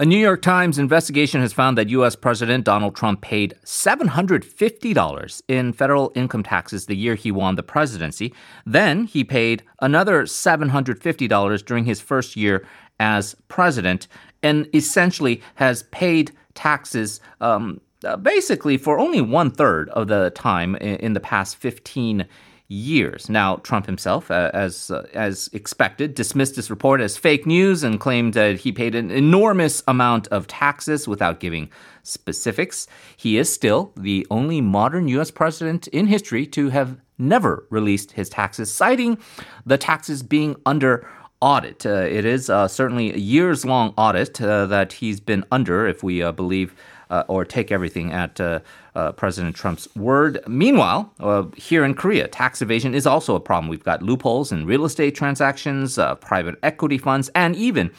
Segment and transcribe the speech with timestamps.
[0.00, 2.14] A New York Times investigation has found that U.S.
[2.14, 8.32] President Donald Trump paid $750 in federal income taxes the year he won the presidency.
[8.64, 12.64] Then he paid another $750 during his first year
[13.00, 14.06] as president
[14.40, 20.76] and essentially has paid taxes um, uh, basically for only one third of the time
[20.76, 22.24] in, in the past 15
[22.68, 23.30] years.
[23.30, 27.98] Now, Trump himself, uh, as uh, as expected, dismissed this report as fake news and
[27.98, 31.70] claimed that he paid an enormous amount of taxes without giving
[32.02, 32.86] specifics.
[33.16, 35.30] He is still the only modern U.S.
[35.30, 39.18] president in history to have never released his taxes, citing
[39.64, 41.08] the taxes being under
[41.40, 41.86] audit.
[41.86, 46.02] Uh, it is uh, certainly a years long audit uh, that he's been under, if
[46.02, 46.74] we uh, believe
[47.10, 48.60] uh, or take everything at uh,
[48.94, 50.40] uh, President Trump's word.
[50.46, 53.68] Meanwhile, uh, here in Korea, tax evasion is also a problem.
[53.68, 57.90] We've got loopholes in real estate transactions, private equity funds, and even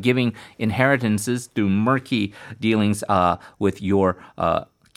[0.00, 3.04] giving inheritances through murky dealings
[3.58, 4.16] with your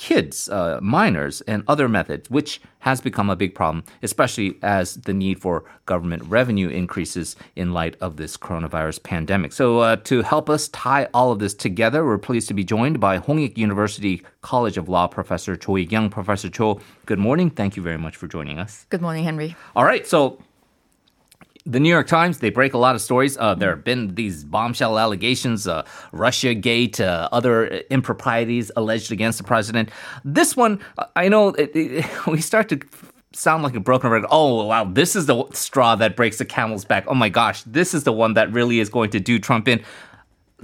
[0.01, 5.13] kids, uh, minors, and other methods, which has become a big problem, especially as the
[5.13, 9.53] need for government revenue increases in light of this coronavirus pandemic.
[9.53, 12.99] So, uh, to help us tie all of this together, we're pleased to be joined
[12.99, 16.09] by Hongik University College of Law professor Cho Heekyung.
[16.09, 17.51] Professor Cho, good morning.
[17.51, 18.87] Thank you very much for joining us.
[18.89, 19.55] Good morning, Henry.
[19.75, 20.41] All right, so
[21.65, 23.37] the New York Times, they break a lot of stories.
[23.37, 29.37] Uh, there have been these bombshell allegations, uh, Russia Gate, uh, other improprieties alleged against
[29.37, 29.89] the president.
[30.25, 30.79] This one,
[31.15, 32.79] I know it, it, we start to
[33.33, 34.27] sound like a broken record.
[34.31, 37.05] Oh, wow, this is the straw that breaks the camel's back.
[37.07, 39.83] Oh my gosh, this is the one that really is going to do Trump in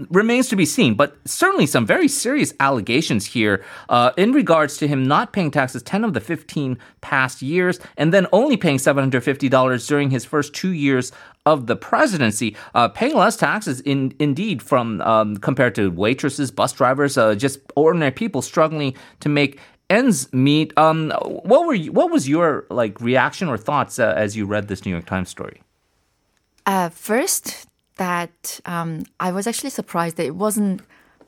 [0.10, 4.88] remains to be seen, but certainly some very serious allegations here uh, in regards to
[4.88, 9.88] him not paying taxes 10 of the 15 past years and then only paying $750
[9.88, 11.12] during his first two years
[11.46, 16.74] of the presidency, uh, paying less taxes in indeed from um, compared to waitresses, bus
[16.74, 19.60] drivers, uh, just ordinary people struggling to make
[19.90, 20.78] ends meet.
[20.78, 24.68] Um, what were you, what was your like reaction or thoughts uh, as you read
[24.68, 25.62] this New York Times story?
[26.66, 27.67] Uh, first,
[27.98, 30.82] that um, I was actually surprised that it wasn't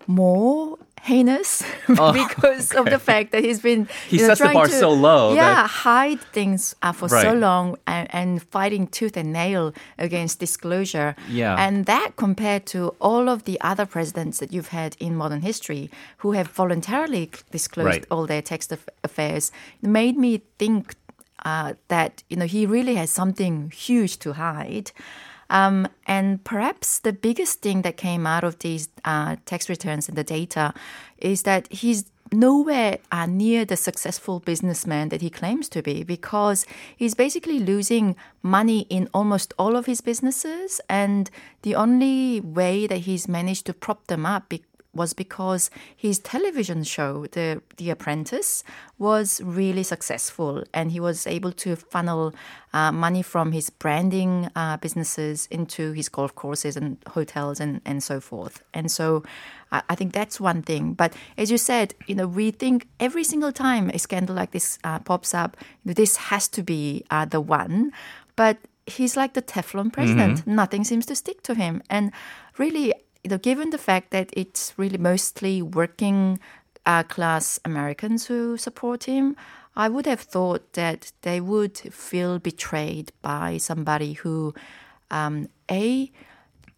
[0.08, 2.80] more heinous oh, because okay.
[2.80, 5.34] of the fact that he's been he you know, sets the bar to, so low
[5.34, 5.70] yeah that...
[5.70, 7.22] hide things uh, for right.
[7.22, 12.90] so long and, and, fighting tooth and nail against disclosure yeah and that compared to
[13.00, 17.88] all of the other presidents that you've had in modern history who have voluntarily disclosed
[17.88, 18.06] right.
[18.12, 18.68] all their tax
[19.04, 20.96] affairs made me think
[21.46, 24.92] uh, that you know he really has something huge to hide
[25.50, 30.18] um, and perhaps the biggest thing that came out of these uh, tax returns and
[30.18, 30.74] the data
[31.18, 36.66] is that he's nowhere uh, near the successful businessman that he claims to be because
[36.96, 40.80] he's basically losing money in almost all of his businesses.
[40.90, 41.30] And
[41.64, 44.54] the only way that he's managed to prop them up
[45.00, 48.64] was because his television show, The The Apprentice,
[48.98, 52.34] was really successful, and he was able to funnel
[52.74, 58.04] uh, money from his branding uh, businesses into his golf courses and hotels and and
[58.04, 58.56] so forth.
[58.74, 59.24] And so,
[59.72, 60.94] I, I, think that's one thing.
[61.02, 64.78] But as you said, you know, we think every single time a scandal like this
[64.84, 65.56] uh, pops up,
[65.86, 67.92] this has to be uh, the one.
[68.36, 70.40] But he's like the Teflon president.
[70.40, 70.56] Mm-hmm.
[70.56, 72.12] Nothing seems to stick to him, and
[72.58, 72.94] really
[73.24, 76.40] you know, given the fact that it's really mostly working
[76.86, 79.36] uh, class Americans who support him,
[79.76, 84.54] I would have thought that they would feel betrayed by somebody who,
[85.12, 86.12] um, a,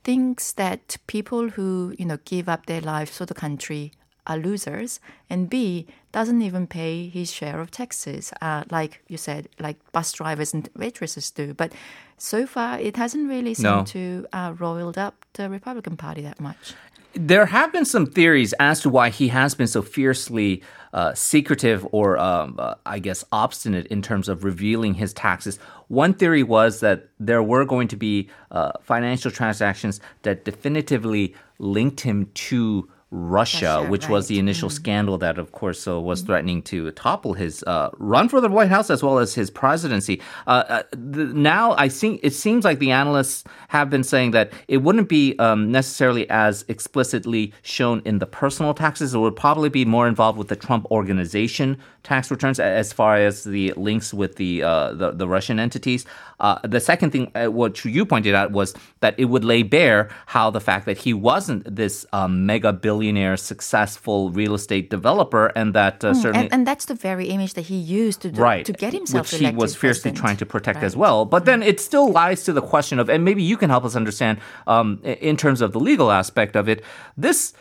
[0.03, 3.91] thinks that people who you know give up their lives for the country
[4.28, 5.00] are losers,
[5.30, 10.11] and B doesn't even pay his share of taxes, uh, like you said, like bus
[10.11, 11.53] drivers and waitresses do.
[11.53, 11.72] But
[12.17, 13.83] so far, it hasn't really seemed no.
[13.85, 16.73] to uh, roiled up the Republican Party that much.
[17.13, 20.63] There have been some theories as to why he has been so fiercely
[20.94, 25.57] uh, secretive or, um, uh, I guess, obstinate in terms of revealing his taxes.
[25.89, 32.01] One theory was that there were going to be uh, financial transactions that definitively linked
[32.01, 34.12] him to Russia, Russia which right.
[34.12, 34.72] was the initial mm.
[34.72, 36.28] scandal that, of course, uh, was mm.
[36.28, 40.22] threatening to topple his uh, run for the White House as well as his presidency.
[40.48, 44.54] Uh, uh, the, now, I think it seems like the analysts have been saying that
[44.69, 49.13] it wouldn't be um, necessarily as explicitly shown in the personal taxes.
[49.13, 53.44] It would probably be more involved with the Trump organization tax returns as far as
[53.44, 56.06] the links with the uh, the, the, Russian entities.
[56.40, 60.50] Uh, the second thing, what you pointed out, was that it would lay bare how
[60.50, 65.74] the fact that he wasn't this um, mega billion billionaire, successful real estate developer, and
[65.74, 68.39] that uh, mm, certainly and, and, that's the very image that he used to do,
[68.39, 70.18] right, to get himself which he was fiercely president.
[70.18, 70.86] trying to protect right.
[70.86, 71.25] as well.
[71.25, 73.95] But then it still lies to the question of, and maybe you can help us
[73.95, 76.83] understand um, in terms of the legal aspect of it.
[77.18, 77.53] This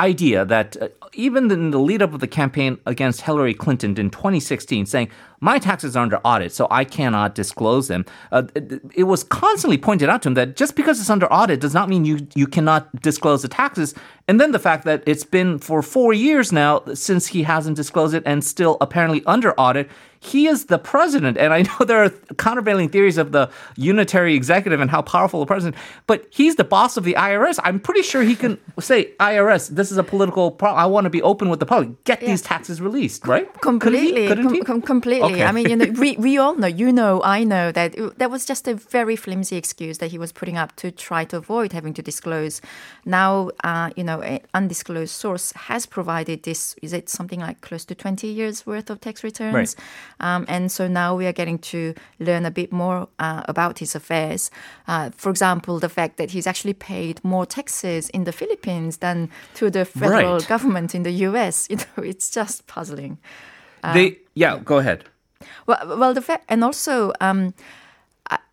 [0.00, 4.10] idea that uh, even in the lead up of the campaign against Hillary Clinton in
[4.10, 5.08] 2016, saying,
[5.40, 8.06] my taxes are under audit, so I cannot disclose them.
[8.32, 11.60] Uh, it, it, was constantly pointed out to him that just because it's under audit
[11.60, 13.94] does not mean you, you cannot disclose the taxes.
[14.26, 18.14] And then the fact that it's been for four years now since he hasn't disclosed
[18.14, 19.90] it and still apparently under audit
[20.24, 21.36] he is the president.
[21.36, 25.46] And I know there are countervailing theories of the unitary executive and how powerful the
[25.46, 25.76] president,
[26.06, 27.58] but he's the boss of the IRS.
[27.62, 30.80] I'm pretty sure he can say, IRS, this is a political problem.
[30.80, 32.02] I want to be open with the public.
[32.04, 32.28] Get yeah.
[32.28, 33.48] these taxes released, right?
[33.60, 34.28] Completely.
[34.28, 35.34] Could he, com- completely.
[35.34, 35.44] Okay.
[35.44, 38.46] I mean, you know, we, we all know, you know, I know that that was
[38.46, 41.92] just a very flimsy excuse that he was putting up to try to avoid having
[41.94, 42.60] to disclose.
[43.04, 47.84] Now, uh, you know, an undisclosed source has provided this, is it something like close
[47.86, 49.54] to 20 years worth of tax returns?
[49.54, 49.76] Right.
[50.20, 53.94] Um, and so now we are getting to learn a bit more uh, about his
[53.94, 54.50] affairs.
[54.86, 59.30] Uh, for example, the fact that he's actually paid more taxes in the Philippines than
[59.54, 60.48] to the federal right.
[60.48, 61.68] government in the US.
[61.74, 63.18] You know, it's just puzzling.
[63.82, 65.04] Um, they, yeah, go ahead.
[65.66, 67.52] Well, well, the fact, and also um,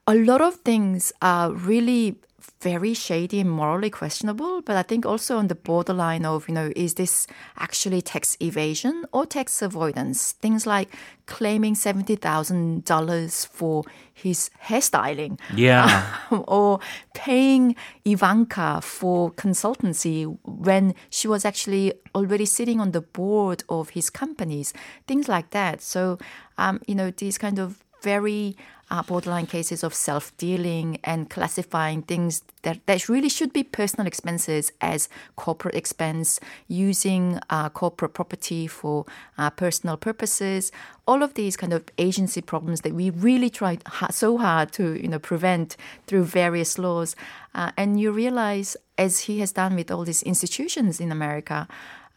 [0.07, 2.17] a lot of things are really
[2.61, 6.71] very shady and morally questionable, but I think also on the borderline of, you know,
[6.75, 7.25] is this
[7.57, 10.33] actually tax evasion or tax avoidance?
[10.33, 10.89] Things like
[11.25, 15.39] claiming $70,000 for his hairstyling.
[15.55, 16.17] Yeah.
[16.31, 16.79] or
[17.15, 17.75] paying
[18.05, 24.73] Ivanka for consultancy when she was actually already sitting on the board of his companies.
[25.07, 25.81] Things like that.
[25.81, 26.19] So,
[26.57, 28.55] um, you know, these kind of very
[28.91, 34.05] uh, borderline cases of self dealing and classifying things that, that really should be personal
[34.05, 35.07] expenses as
[35.37, 39.05] corporate expense, using uh, corporate property for
[39.37, 40.73] uh, personal purposes.
[41.07, 45.07] All of these kind of agency problems that we really tried so hard to you
[45.07, 47.15] know prevent through various laws,
[47.55, 51.67] uh, and you realize as he has done with all these institutions in America.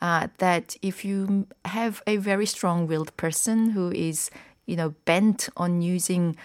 [0.02, 4.30] Uh, that if you have a very strong-willed person who is
[4.66, 6.36] you know, bent on using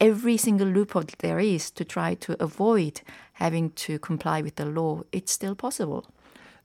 [0.00, 3.02] every single loophole there is to try to avoid
[3.34, 6.06] having to comply with the law, it's still possible.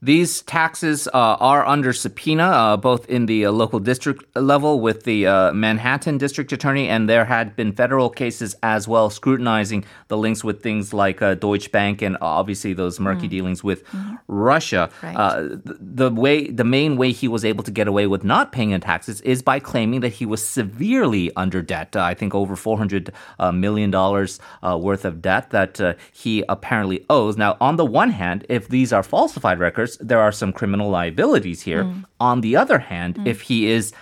[0.02, 5.04] These taxes uh, are under subpoena, uh, both in the uh, local district level with
[5.04, 10.18] the uh, Manhattan district attorney, and there had been federal cases as well scrutinizing the
[10.18, 13.32] links with things like uh, Deutsche Bank and obviously those murky mm.
[13.32, 14.20] dealings with mm.
[14.28, 14.90] Russia.
[15.02, 15.16] Right.
[15.16, 18.72] Uh, the way, the main way he was able to get away with not paying
[18.72, 21.96] in taxes is by claiming that he was severely under debt.
[21.96, 23.12] I think over four hundred
[23.54, 27.38] million dollars worth of debt that he apparently owes.
[27.38, 31.62] Now, on the one hand, if these are falsified records there are some criminal liabilities
[31.62, 31.84] here.
[31.84, 32.06] Mm.
[32.20, 33.28] On the other hand, mm.
[33.28, 33.94] if he is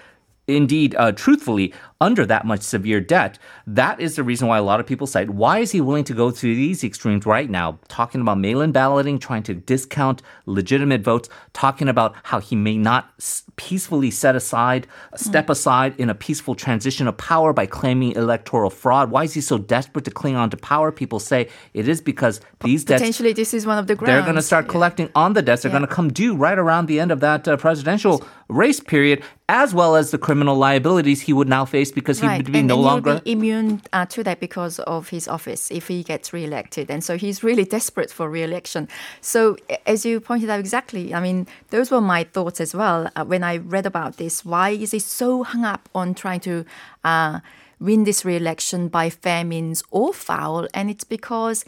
[0.47, 3.39] indeed uh, truthfully under that much severe debt.
[3.65, 6.13] That is the reason why a lot of people cite why is he willing to
[6.13, 11.01] go to these extremes right now, talking about mail in balloting, trying to discount legitimate
[11.01, 13.13] votes, talking about how he may not
[13.55, 14.85] peacefully set aside,
[15.15, 19.09] step aside in a peaceful transition of power by claiming electoral fraud.
[19.09, 20.91] Why is he so desperate to cling on to power?
[20.91, 23.01] People say it is because these debts.
[23.01, 24.11] Potentially, this is one of the grounds.
[24.11, 25.11] They're going to start collecting yeah.
[25.15, 25.61] on the debts.
[25.61, 25.79] They're yeah.
[25.79, 29.73] going to come due right around the end of that uh, presidential race period, as
[29.73, 32.37] well as the criminal liabilities he would now face because he right.
[32.37, 35.71] would be and, no and longer be immune uh, to that because of his office
[35.71, 38.87] if he gets reelected, and so he's really desperate for reelection.
[39.21, 43.25] So, as you pointed out exactly, I mean, those were my thoughts as well uh,
[43.25, 44.45] when I read about this.
[44.45, 46.65] Why is he so hung up on trying to?
[47.03, 47.39] Uh,
[47.79, 51.65] win this re-election by fair means or foul, and it's because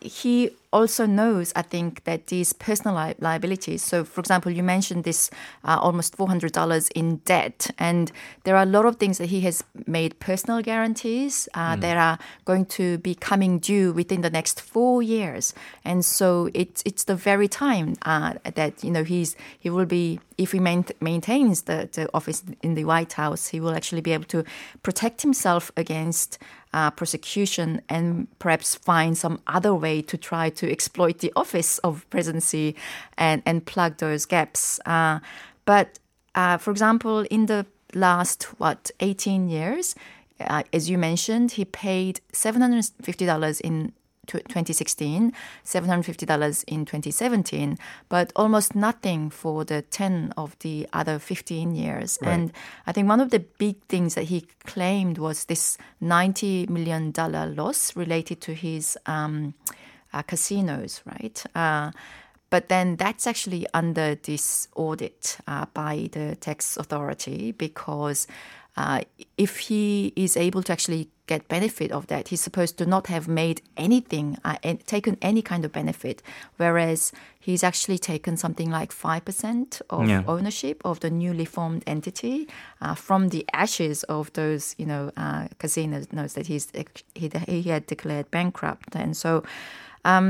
[0.00, 3.82] he also knows, I think, that these personal li- liabilities.
[3.82, 5.30] So, for example, you mentioned this
[5.64, 8.12] uh, almost $400 in debt, and
[8.44, 11.80] there are a lot of things that he has made personal guarantees uh, mm.
[11.80, 15.54] that are going to be coming due within the next four years.
[15.84, 20.20] And so it's it's the very time uh, that you know he's he will be
[20.40, 24.12] if he main- maintains the, the office in the White House, he will actually be
[24.12, 24.42] able to
[24.82, 26.38] protect himself against
[26.72, 32.08] uh, prosecution and perhaps find some other way to try to exploit the office of
[32.10, 32.76] presidency
[33.18, 34.78] and, and plug those gaps.
[34.86, 35.18] Uh,
[35.64, 35.98] but
[36.34, 39.94] uh, for example, in the last, what, 18 years,
[40.40, 43.92] uh, as you mentioned, he paid $750 in
[44.38, 45.32] 2016,
[45.64, 52.18] $750 in 2017, but almost nothing for the 10 of the other 15 years.
[52.22, 52.32] Right.
[52.32, 52.52] And
[52.86, 57.96] I think one of the big things that he claimed was this $90 million loss
[57.96, 59.54] related to his um,
[60.12, 61.44] uh, casinos, right?
[61.54, 61.90] Uh,
[62.50, 68.26] but then that's actually under this audit uh, by the tax authority because
[68.76, 69.02] uh,
[69.36, 72.28] if he is able to actually get benefit of that.
[72.28, 74.56] He's supposed to not have made anything, uh,
[74.96, 76.22] taken any kind of benefit,
[76.56, 77.12] whereas
[77.46, 80.24] he's actually taken something like 5% of yeah.
[80.34, 82.48] ownership of the newly formed entity
[82.80, 86.66] uh, from the ashes of those, you know, uh, casinos that he's,
[87.14, 88.96] he, he had declared bankrupt.
[88.96, 89.30] And so
[90.04, 90.26] um,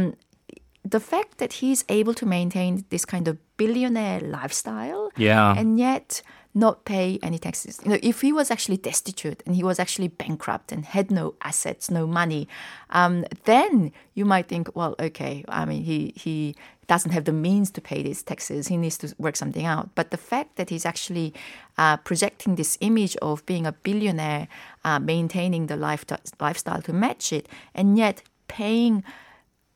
[0.84, 5.54] the fact that he's able to maintain this kind of billionaire lifestyle yeah.
[5.56, 6.22] and yet
[6.54, 7.80] not pay any taxes.
[7.84, 11.34] You know, if he was actually destitute and he was actually bankrupt and had no
[11.42, 12.48] assets, no money,
[12.90, 16.56] um, then you might think, well, okay, I mean, he he
[16.88, 18.66] doesn't have the means to pay these taxes.
[18.66, 19.94] He needs to work something out.
[19.94, 21.32] But the fact that he's actually
[21.78, 24.48] uh, projecting this image of being a billionaire,
[24.84, 26.04] uh, maintaining the life
[26.40, 29.04] lifestyle to match it, and yet paying,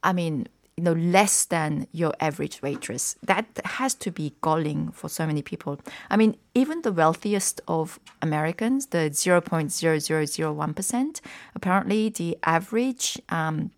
[0.03, 3.17] I mean, you know less than your average waitress.
[3.23, 5.79] That has to be galling for so many people.
[6.11, 11.21] I mean even the wealthiest of americans the 0.0001%
[11.55, 13.71] apparently the average um,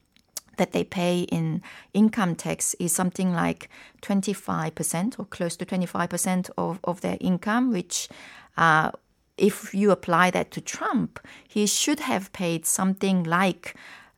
[0.57, 1.63] that they pay in
[1.93, 3.69] income tax is something like
[4.03, 8.09] 25% or close to 25% of, of their income which
[8.57, 8.91] uh,
[9.37, 13.75] if you apply that to trump he should have paid something like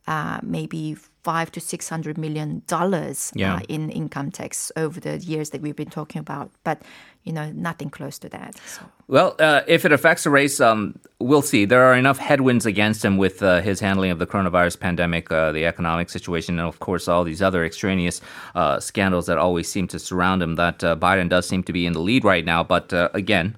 [0.06, 0.96] uh, maybe
[1.28, 3.56] five to six hundred million dollars yeah.
[3.56, 6.50] uh, in income tax over the years that we've been talking about.
[6.64, 6.80] But
[7.28, 8.56] you know, nothing close to that.
[8.66, 8.82] So.
[9.10, 11.64] Well, uh, if it affects the race, um, we'll see.
[11.64, 15.50] There are enough headwinds against him with uh, his handling of the coronavirus pandemic, uh,
[15.50, 18.20] the economic situation, and of course all these other extraneous
[18.54, 20.56] uh, scandals that always seem to surround him.
[20.56, 22.62] That uh, Biden does seem to be in the lead right now.
[22.62, 23.56] But uh, again,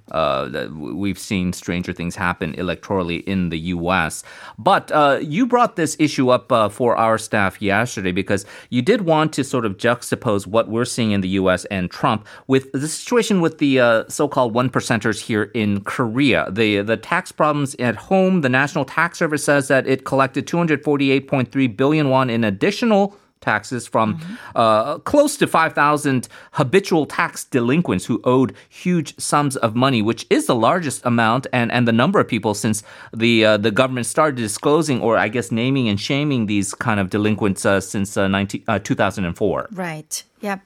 [0.73, 4.23] we've seen stranger things happen electorally in the U.S.
[4.57, 9.43] But you brought this issue up for our staff yesterday because you did want to
[9.43, 11.65] sort of juxtapose what we're seeing in the U.S.
[11.67, 16.51] and Trump with the situation with the uh, so-called one percenters here in Korea.
[16.51, 18.41] The the tax problems at home.
[18.41, 24.19] The National Tax Service says that it collected 248.3 billion won in additional taxes from
[24.19, 24.35] mm-hmm.
[24.55, 30.47] uh, close to 5,000 habitual tax delinquents who owed huge sums of money, which is
[30.47, 32.83] the largest amount and, and the number of people since
[33.15, 37.11] the uh, the government started disclosing or I guess naming and shaming these kind of
[37.11, 39.69] delinquents uh, since uh, 19, uh, 2004.
[39.73, 40.23] Right.
[40.41, 40.59] Yeah.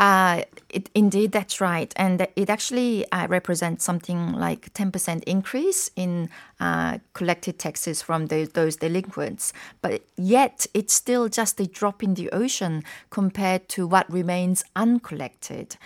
[0.00, 1.92] Uh, it, indeed, that's right.
[1.96, 8.44] And it actually uh, represents something like 10% increase in uh, collected taxes from the,
[8.46, 9.52] those delinquents.
[9.82, 15.76] But yet, it's still just a drop in the ocean compared to what remains uncollected.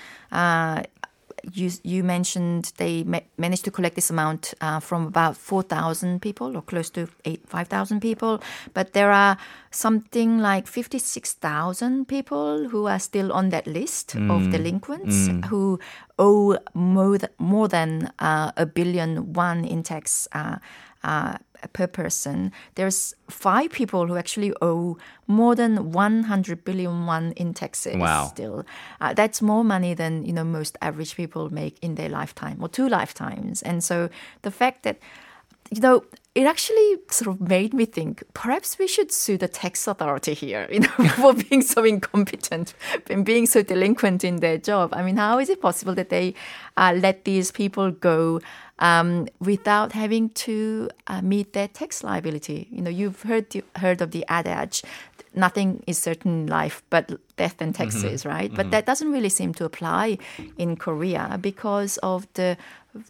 [1.52, 6.20] You you mentioned they ma- managed to collect this amount uh, from about four thousand
[6.20, 8.40] people or close to eight five thousand people,
[8.72, 9.36] but there are
[9.70, 14.30] something like fifty six thousand people who are still on that list mm.
[14.30, 15.44] of delinquents mm.
[15.46, 15.78] who
[16.18, 20.28] owe more, th- more than uh, a billion won in tax.
[20.32, 20.56] Uh,
[21.04, 21.36] uh
[21.72, 22.52] per person.
[22.74, 27.96] There's five people who actually owe more than 100 billion won in taxes.
[27.96, 28.26] Wow.
[28.26, 28.66] Still,
[29.00, 32.68] uh, that's more money than you know most average people make in their lifetime or
[32.68, 33.62] two lifetimes.
[33.62, 34.10] And so
[34.42, 34.98] the fact that
[35.70, 39.86] you know, it actually sort of made me think perhaps we should sue the tax
[39.86, 42.74] authority here, you know, for being so incompetent
[43.08, 44.92] and being so delinquent in their job.
[44.92, 46.34] I mean, how is it possible that they
[46.76, 48.40] uh, let these people go
[48.78, 52.68] um, without having to uh, meet their tax liability.
[52.70, 54.82] You know, you've heard heard of the adage,
[55.34, 58.28] nothing is certain in life but death and taxes, mm-hmm.
[58.28, 58.46] right?
[58.46, 58.56] Mm-hmm.
[58.56, 60.18] But that doesn't really seem to apply
[60.58, 62.56] in Korea because of the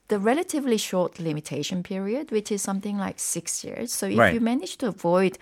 [0.09, 3.93] the relatively short limitation period, which is something like six years.
[3.93, 4.33] So if right.
[4.33, 5.37] you manage to avoid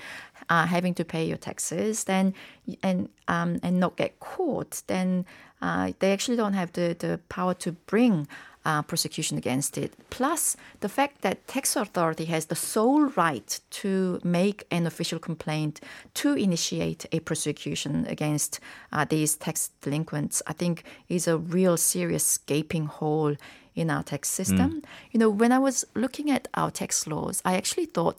[0.49, 2.35] uh, having to pay your taxes, then
[2.83, 5.25] and um, and not get caught, then
[5.61, 8.27] uh, they actually don't have the, the power to bring
[8.65, 9.93] uh, prosecution against it.
[10.11, 15.81] Plus, the fact that tax authority has the sole right to make an official complaint
[16.15, 18.61] to initiate a prosecution against
[18.93, 23.37] uh, these tax delinquents, I think, is a real serious gaping hole
[23.75, 24.71] in our tax system.
[24.71, 24.85] Mm.
[25.13, 28.19] You know, when I was looking at our tax laws, I actually thought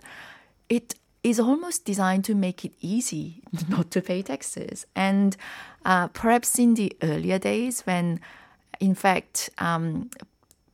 [0.67, 4.85] it is almost designed to make it easy not to pay taxes.
[4.95, 5.37] And
[5.85, 8.19] uh, perhaps in the earlier days when
[8.79, 10.09] in fact, um,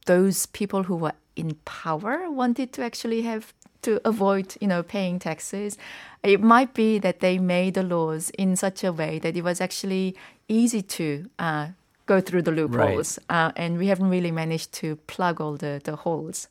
[0.10, 5.20] those people who were in power wanted to actually have to avoid, you know, paying
[5.20, 5.78] taxes.
[6.24, 9.62] It might be that they made the laws in such a way that it was
[9.62, 10.16] actually
[10.48, 11.68] easy to uh,
[12.08, 13.46] go through the loopholes, right.
[13.46, 16.48] uh, and we haven't really managed to plug all the, the holes.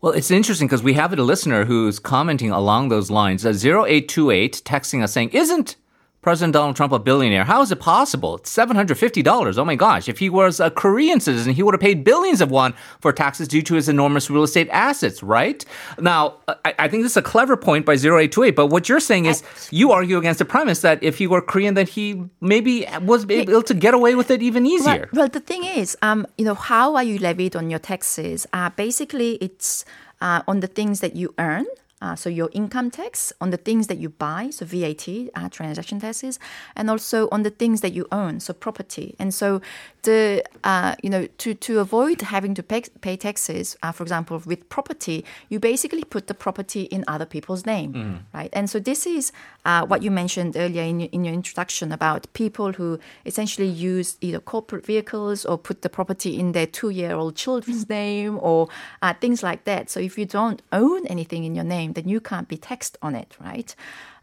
[0.00, 3.44] Well, it's interesting because we have a listener who's commenting along those lines.
[3.44, 5.74] Uh, 0828 texting us saying, Isn't
[6.22, 7.44] President Donald Trump a billionaire?
[7.44, 8.36] How is it possible?
[8.36, 9.56] It's $750.
[9.56, 10.06] Oh my gosh.
[10.06, 13.48] If he was a Korean citizen, he would have paid billions of won for taxes
[13.48, 15.64] due to his enormous real estate assets, right?
[15.98, 19.26] Now, I, I think this is a clever point by 0828, but what you're saying
[19.26, 23.28] is you argue against the premise that if he were Korean, then he maybe was
[23.30, 25.08] able to get away with it even easier.
[25.12, 28.46] Well, well the thing is, um, you know, how are you levied on your taxes?
[28.52, 29.86] Uh, basically, it's
[30.20, 31.64] uh, on the things that you earn.
[32.00, 36.00] Uh, so your income tax on the things that you buy, so VAT, uh, transaction
[36.00, 36.38] taxes,
[36.74, 39.14] and also on the things that you own, so property.
[39.18, 39.60] And so
[40.02, 44.42] the uh, you know to to avoid having to pay, pay taxes, uh, for example,
[44.46, 48.18] with property, you basically put the property in other people's name, mm.
[48.32, 48.50] right?
[48.52, 49.32] And so this is
[49.64, 54.16] uh, what you mentioned earlier in your, in your introduction about people who essentially use
[54.20, 58.68] either corporate vehicles or put the property in their two year old children's name or
[59.02, 59.90] uh, things like that.
[59.90, 63.14] So if you don't own anything in your name then you can't be taxed on
[63.14, 63.74] it, right?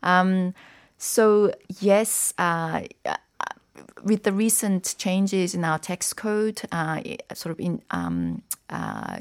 [0.04, 0.54] Um,
[0.98, 2.82] so yes, uh,
[4.04, 7.02] with the recent changes in our tax code, uh,
[7.34, 9.20] sort of in um, uh,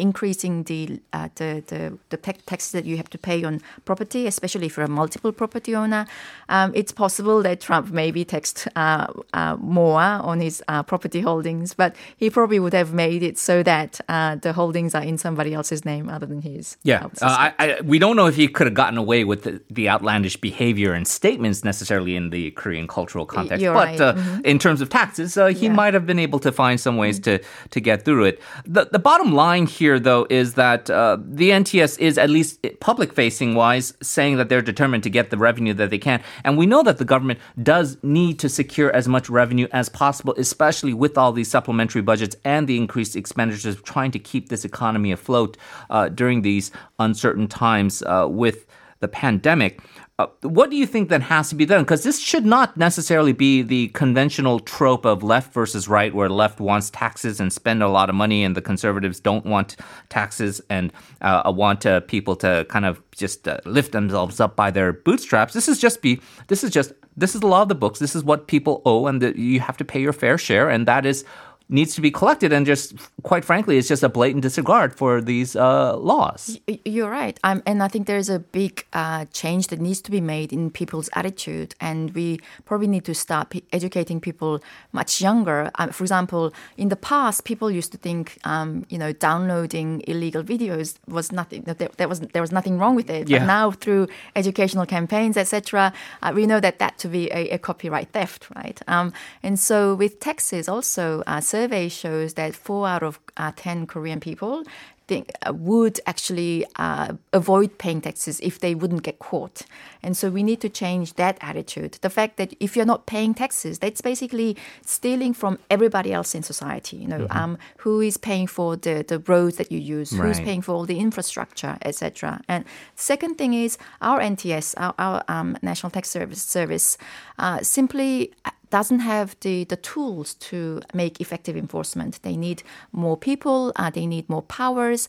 [0.00, 4.66] increasing the, uh, the, the, the taxes that you have to pay on property, especially
[4.66, 6.06] if you're a multiple property owner,
[6.48, 11.74] um, it's possible that Trump maybe taxed uh, uh, more on his uh, property holdings,
[11.74, 15.54] but he probably would have made it so that uh, the holdings are in somebody
[15.54, 16.76] else's name other than his.
[16.82, 19.88] Yeah, I, I, we don't know if he could have gotten away with the, the,
[19.88, 23.98] outlandish behavior and statements necessarily in the Korean cultural context, You're but right.
[23.98, 24.44] mm-hmm.
[24.44, 25.72] in terms of taxes, he yeah.
[25.72, 27.42] might have been able to find some ways mm-hmm.
[27.42, 28.40] to to get through it.
[28.66, 32.66] The the bottom line here here, though, is that uh, the NTS is at least
[32.80, 36.22] public facing wise saying that they're determined to get the revenue that they can.
[36.44, 40.34] And we know that the government does need to secure as much revenue as possible,
[40.36, 44.62] especially with all these supplementary budgets and the increased expenditures of trying to keep this
[44.66, 45.56] economy afloat
[45.88, 48.66] uh, during these uncertain times uh, with
[49.00, 49.80] the pandemic.
[50.20, 51.84] Uh, what do you think then has to be done?
[51.84, 56.58] Because this should not necessarily be the conventional trope of left versus right, where left
[56.58, 59.76] wants taxes and spend a lot of money, and the conservatives don't want
[60.08, 64.72] taxes and uh, want uh, people to kind of just uh, lift themselves up by
[64.72, 65.54] their bootstraps.
[65.54, 66.20] This is just be.
[66.48, 66.92] This is just.
[67.16, 67.98] This is the law of the books.
[67.98, 70.86] This is what people owe, and the, you have to pay your fair share, and
[70.86, 71.24] that is
[71.68, 75.54] needs to be collected and just quite frankly it's just a blatant disregard for these
[75.54, 76.58] uh, laws.
[76.84, 77.38] You're right.
[77.44, 80.70] Um, and i think there's a big uh, change that needs to be made in
[80.70, 84.60] people's attitude and we probably need to start educating people
[84.92, 85.70] much younger.
[85.78, 90.42] Um, for example in the past people used to think um, you know downloading illegal
[90.42, 93.28] videos was nothing there, there, was there was nothing wrong with it.
[93.28, 93.40] Yeah.
[93.40, 97.58] but now through educational campaigns etc uh, we know that that to be a, a
[97.58, 98.80] copyright theft right?
[98.88, 103.86] Um, and so with taxes also uh, survey shows that four out of uh, 10
[103.86, 104.62] Korean people
[105.08, 109.62] think, uh, would actually uh, avoid paying taxes if they wouldn't get caught.
[110.02, 111.92] And so we need to change that attitude.
[112.02, 116.42] The fact that if you're not paying taxes, that's basically stealing from everybody else in
[116.42, 116.96] society.
[117.02, 117.44] You know, mm-hmm.
[117.44, 120.12] um, who is paying for the, the roads that you use?
[120.12, 120.26] Right.
[120.26, 122.40] Who's paying for all the infrastructure, etc.
[122.46, 126.98] And second thing is our NTS, our, our um, National Tax Service, service
[127.38, 128.32] uh, simply
[128.70, 132.20] doesn't have the, the tools to make effective enforcement.
[132.22, 135.08] They need more people, uh, they need more powers.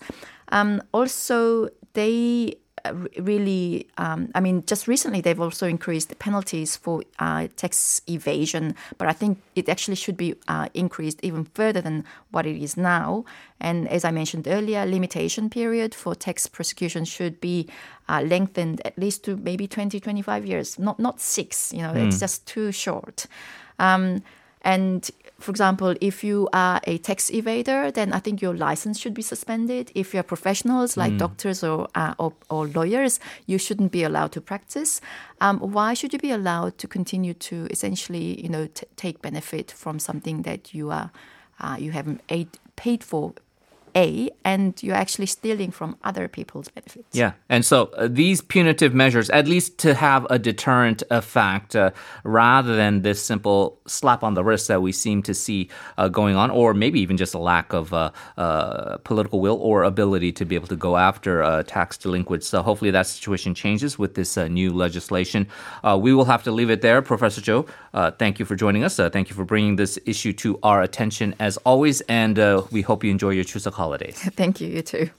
[0.51, 2.55] Um, also, they
[3.17, 8.75] really, um, I mean, just recently they've also increased the penalties for uh, tax evasion,
[8.97, 12.77] but I think it actually should be uh, increased even further than what it is
[12.77, 13.25] now.
[13.59, 17.67] And as I mentioned earlier, limitation period for tax prosecution should be
[18.07, 21.73] uh, lengthened at least to maybe 20, 25 years, not not six.
[21.73, 22.07] You know, mm.
[22.07, 22.21] it's hmm.
[22.21, 23.25] just too short.
[23.77, 24.23] Um,
[24.61, 29.13] and for example, if you are a tax evader, then I think your license should
[29.13, 29.91] be suspended.
[29.95, 31.17] If you're professionals like mm.
[31.17, 35.01] doctors or, uh, or, or lawyers, you shouldn't be allowed to practice.
[35.41, 39.71] Um, why should you be allowed to continue to essentially, you know, t- take benefit
[39.71, 41.11] from something that you are
[41.59, 42.21] uh, you haven't
[42.75, 43.33] paid for
[43.95, 47.15] a, and you're actually stealing from other people's benefits.
[47.15, 47.33] Yeah.
[47.49, 51.91] And so uh, these punitive measures, at least to have a deterrent effect, uh,
[52.23, 56.35] rather than this simple slap on the wrist that we seem to see uh, going
[56.35, 60.45] on, or maybe even just a lack of uh, uh, political will or ability to
[60.45, 62.47] be able to go after uh, tax delinquents.
[62.47, 65.47] So hopefully that situation changes with this new legislation.
[65.97, 67.01] we will have to leave it there.
[67.01, 67.65] Professor Cho,
[68.17, 68.97] thank you for joining us.
[68.97, 72.01] thank you for bringing this issue to our attention as always.
[72.01, 72.37] And
[72.71, 74.17] we hope you enjoy your Chuseok holidays.
[74.39, 74.67] Thank you.
[74.67, 75.09] You too.